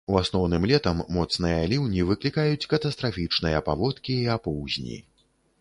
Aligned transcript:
У 0.11 0.15
асноўным 0.19 0.63
летам 0.71 1.03
моцныя 1.17 1.59
ліўні 1.73 2.07
выклікаюць 2.13 2.69
катастрафічныя 2.73 3.63
паводкі 3.69 4.17
і 4.23 4.29
апоўзні. 4.39 4.99